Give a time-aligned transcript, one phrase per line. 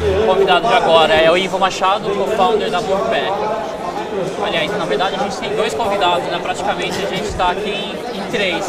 [0.00, 3.32] O convidado de agora é o Ivo Machado, co-founder da Moveback.
[4.44, 6.38] Aliás, na verdade a gente tem dois convidados, né?
[6.40, 8.64] praticamente a gente está aqui em, em três.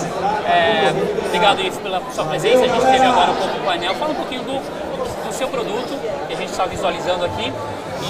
[0.47, 0.91] É,
[1.27, 3.93] obrigado Ivo pela sua presença, a gente teve agora um pouco do painel.
[3.95, 7.53] Fala um pouquinho do, do seu produto, que a gente está visualizando aqui,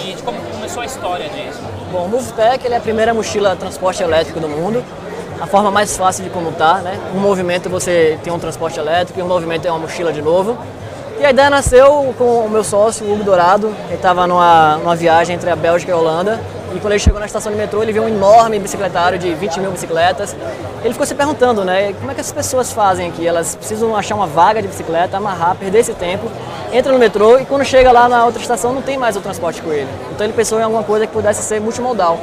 [0.01, 1.59] e de como começou a história disso.
[1.91, 4.81] Bom, o Movepack ele é a primeira mochila transporte elétrico do mundo.
[5.41, 6.97] A forma mais fácil de comutar, né?
[7.13, 10.57] Um movimento você tem um transporte elétrico e um movimento é uma mochila de novo.
[11.20, 13.75] E a ideia nasceu com o meu sócio, o Hugo Dourado.
[13.88, 16.39] Ele estava numa, numa viagem entre a Bélgica e a Holanda.
[16.73, 19.59] E quando ele chegou na estação de metrô, ele viu um enorme bicicletário de 20
[19.59, 20.34] mil bicicletas.
[20.81, 23.27] Ele ficou se perguntando, né, como é que as pessoas fazem aqui?
[23.27, 26.31] Elas precisam achar uma vaga de bicicleta, amarrar, perder esse tempo,
[26.71, 29.61] entra no metrô e quando chega lá na outra estação não tem mais o transporte
[29.61, 29.89] com ele.
[30.13, 32.17] Então ele pensou em alguma coisa que pudesse ser multimodal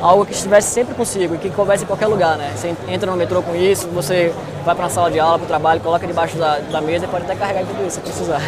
[0.00, 2.52] algo que estivesse sempre consigo e que coubesse em qualquer lugar, né?
[2.54, 4.32] Você entra no metrô com isso, você
[4.64, 7.08] vai para uma sala de aula, para o trabalho, coloca debaixo da, da mesa e
[7.08, 8.42] pode até carregar tudo isso se precisar.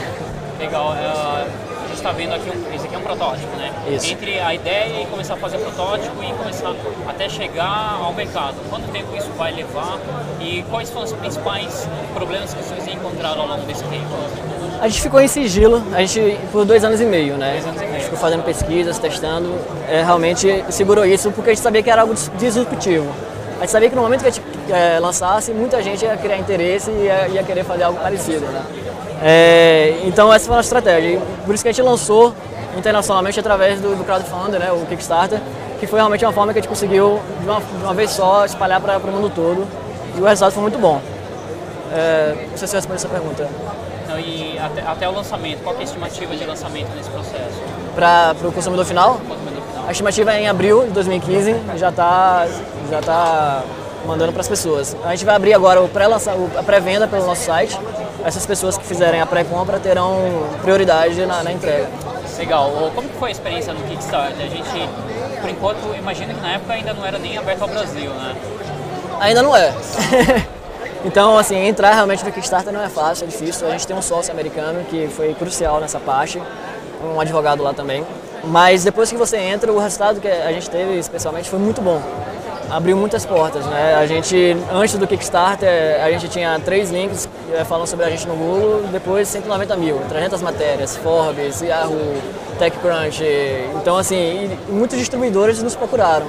[0.59, 0.91] Legal.
[0.91, 3.73] Uh, a gente está vendo aqui, um, esse aqui é um protótipo, né?
[3.89, 4.13] Isso.
[4.13, 6.75] Entre a ideia e começar a fazer protótipo e começar
[7.09, 8.57] até chegar ao mercado.
[8.69, 9.99] Quanto tempo isso vai levar
[10.41, 14.07] e quais foram os principais problemas que vocês encontraram ao longo desse tempo?
[14.81, 17.53] A gente ficou em sigilo, a gente por dois anos e meio, né?
[17.53, 17.88] Dois anos e meio.
[18.09, 19.55] Ficou fazendo pesquisas, testando,
[19.87, 23.07] é, realmente segurou isso porque a gente sabia que era algo disruptivo.
[23.59, 26.39] A gente sabia que no momento que a gente é, lançasse, muita gente ia criar
[26.39, 28.63] interesse e ia, ia querer fazer algo parecido, né?
[29.23, 32.33] É, então essa foi a nossa estratégia, por isso que a gente lançou
[32.77, 35.41] internacionalmente através do, do crowdfunding, né, o Kickstarter,
[35.81, 38.45] que foi realmente uma forma que a gente conseguiu de uma, de uma vez só
[38.45, 39.67] espalhar para o mundo todo
[40.17, 41.01] e o resultado foi muito bom.
[41.93, 43.49] É, não sei se eu respondi essa pergunta.
[44.05, 47.61] Então, e até, até, o lançamento, qual é a estimativa de lançamento nesse processo?
[47.99, 49.21] Para o consumidor final?
[49.89, 52.47] A estimativa é em abril de 2015 e já está
[52.89, 53.65] já tá
[54.07, 54.97] mandando para as pessoas.
[55.05, 57.77] A gente vai abrir agora o pré a pré-venda pelo nosso site.
[58.25, 60.17] Essas pessoas que fizerem a pré-compra terão
[60.63, 61.89] prioridade na, na, entrega.
[62.39, 62.71] Legal.
[62.95, 64.47] Como foi a experiência no Kickstarter?
[64.47, 64.89] A gente,
[65.41, 68.37] por enquanto, imagina que na época ainda não era nem aberto ao Brasil, né?
[69.19, 69.75] Ainda não é.
[71.05, 73.69] Então, assim, entrar realmente no Kickstarter não é fácil, é difícil.
[73.69, 76.43] A gente tem um sócio americano que foi crucial nessa parte,
[77.03, 78.05] um advogado lá também.
[78.45, 82.01] Mas depois que você entra, o resultado que a gente teve, especialmente, foi muito bom.
[82.71, 83.95] Abriu muitas portas, né?
[83.95, 88.29] A gente, antes do Kickstarter, a gente tinha três links eh, falando sobre a gente
[88.29, 92.15] no Google, depois 190 mil, 300 matérias, Forbes, Yahoo,
[92.59, 93.25] TechCrunch.
[93.81, 96.27] Então, assim, muitos distribuidores nos procuraram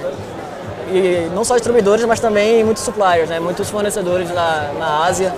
[0.92, 3.40] e não só distribuidores, mas também muitos suppliers, né?
[3.40, 5.34] muitos fornecedores na, na Ásia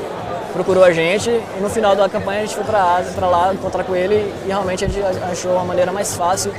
[0.53, 3.53] procurou a gente e no final da campanha a gente foi para Ásia, para lá
[3.53, 6.53] encontrar com ele e realmente a gente achou uma maneira mais fácil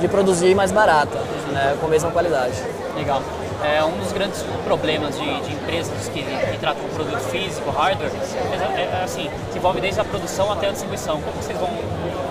[0.00, 1.18] de produzir mais barata,
[1.52, 1.76] né?
[1.80, 2.54] com a mesma qualidade.
[2.96, 3.22] Legal.
[3.64, 8.10] É, um dos grandes problemas de, de empresas que, que tratam o produto físico, hardware,
[8.76, 11.20] é, é, assim, se envolve desde a produção até a distribuição.
[11.20, 11.70] Como vocês vão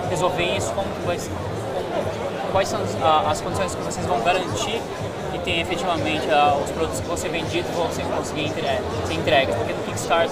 [0.08, 0.72] resolver isso?
[0.72, 1.18] Como vai,
[2.56, 4.80] quais são as, as condições que vocês vão garantir
[5.30, 9.12] que tem efetivamente uh, os produtos que vão ser vendidos vão ser, conseguir entre, ser
[9.12, 9.54] entregues.
[9.54, 10.30] Porque no Kickstarter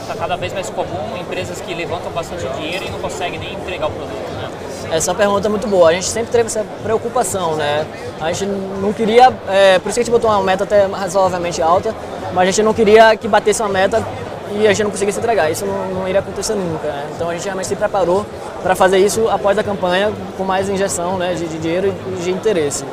[0.00, 3.88] está cada vez mais comum empresas que levantam bastante dinheiro e não conseguem nem entregar
[3.88, 4.30] o produto.
[4.34, 4.50] Né?
[4.92, 5.90] Essa é pergunta muito boa.
[5.90, 7.84] A gente sempre teve essa preocupação, né?
[8.20, 11.60] A gente não queria, é, por isso que a gente botou uma meta até razoavelmente
[11.60, 11.92] alta,
[12.32, 14.06] mas a gente não queria que batesse uma meta
[14.52, 15.50] e a gente não conseguisse entregar.
[15.50, 16.88] Isso não, não iria acontecer nunca.
[16.88, 17.06] Né?
[17.14, 18.24] Então a gente realmente se preparou
[18.62, 22.30] para fazer isso após a campanha com mais injeção né, de, de dinheiro e de
[22.30, 22.84] interesse.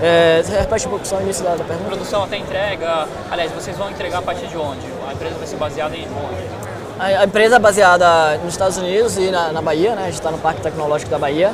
[0.00, 1.84] É, repete um pouco só o início da, pergunta?
[1.84, 3.06] Produção até entrega.
[3.30, 4.84] Aliás, vocês vão entregar a partir de onde?
[5.08, 6.62] A empresa vai ser baseada em onde?
[6.98, 10.02] A, empresa é baseada nos Estados Unidos e na, na Bahia, né?
[10.02, 11.52] A gente está no Parque Tecnológico da Bahia.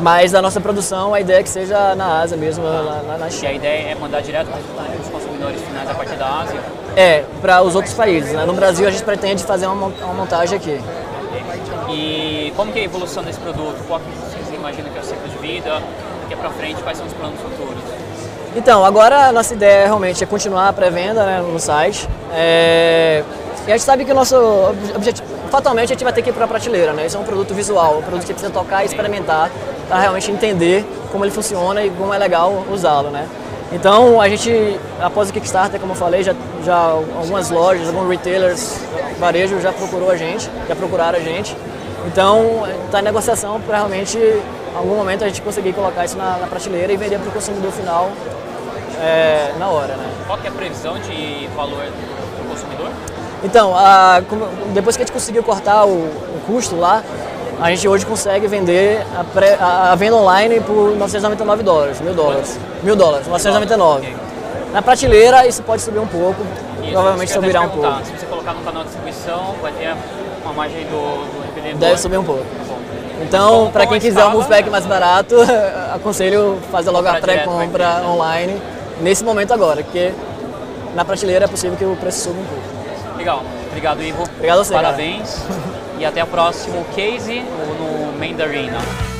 [0.00, 3.30] Mas a nossa produção, a ideia é que seja na Ásia mesmo, ah, na, na,
[3.30, 3.44] China.
[3.44, 4.58] E a ideia é mandar direto para
[5.00, 6.60] os consumidores finais a partir da Ásia?
[6.96, 8.32] É, para os outros países.
[8.32, 8.44] Né?
[8.44, 10.80] No Brasil a gente pretende fazer uma, uma montagem aqui.
[11.90, 13.76] E como que é a evolução desse produto?
[13.86, 15.82] Qual que vocês imaginam que é o ciclo de vida?
[16.28, 17.82] daqui para frente, quais são os planos futuros?
[18.54, 22.08] Então, agora a nossa ideia realmente é continuar a pré-venda né, no site.
[22.32, 23.24] É...
[23.66, 24.36] E a gente sabe que o nosso
[24.94, 27.04] objetivo, fatalmente a gente vai ter que ir para a prateleira, né?
[27.04, 29.50] Isso é um produto visual, um produto que precisa tocar e experimentar
[29.88, 33.26] para realmente entender como ele funciona e como é legal usá-lo, né?
[33.72, 38.80] Então, a gente, após o Kickstarter, como eu falei, já, já algumas lojas, alguns retailers,
[39.18, 41.54] varejo já procurou a gente, já procuraram a gente.
[42.06, 44.18] Então, está em negociação para realmente
[44.74, 47.72] algum momento a gente conseguir colocar isso na, na prateleira e vender para o consumidor
[47.72, 48.10] final
[49.00, 49.96] é, na hora.
[49.96, 50.10] Né?
[50.26, 52.90] Qual é a previsão de valor do consumidor?
[53.44, 54.20] Então, a,
[54.72, 57.02] depois que a gente conseguiu cortar o, o, custo lá,
[57.60, 62.14] a gente hoje consegue vender a, pré, a, a venda online por 999 dólares, mil
[62.14, 62.58] dólares.
[62.82, 64.14] Mil dólares, 999.
[64.72, 66.42] Na prateleira isso pode subir um pouco,
[66.82, 68.04] isso, provavelmente subirá um pouco.
[68.04, 69.94] Se você colocar no canal de distribuição, vai ter
[70.44, 71.80] uma margem do, do revendedor.
[71.80, 72.44] Deve subir um pouco.
[72.44, 75.34] Tá então, para quem quiser um multipack mais barato,
[75.92, 78.06] aconselho fazer logo a pré-compra né?
[78.06, 78.62] online
[79.00, 80.12] nesse momento agora, porque
[80.94, 82.77] na prateleira é possível que o preço suba um pouco.
[83.18, 83.42] Legal.
[83.66, 84.22] Obrigado, Ivo.
[84.22, 84.72] Obrigado a você.
[84.72, 85.42] Parabéns.
[85.42, 85.78] Cara.
[85.98, 88.78] E até o próximo case no Mandarina.
[88.78, 89.17] Né?